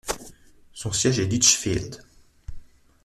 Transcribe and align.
Son 0.73 0.91
siège 0.91 1.19
est 1.19 1.27
Litchfield. 1.27 2.03